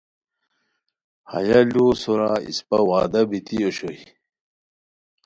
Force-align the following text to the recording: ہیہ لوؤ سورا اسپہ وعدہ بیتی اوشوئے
ہیہ 1.31 1.59
لوؤ 1.71 1.89
سورا 2.01 2.31
اسپہ 2.49 2.77
وعدہ 2.89 3.21
بیتی 3.29 3.57
اوشوئے 3.63 4.01